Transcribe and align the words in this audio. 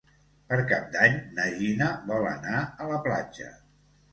Per 0.53 0.57
Cap 0.71 0.87
d'Any 0.95 1.17
na 1.39 1.45
Gina 1.59 1.91
vol 2.09 2.27
anar 2.33 2.65
a 2.65 2.89
la 2.95 2.99
platja. 3.07 3.53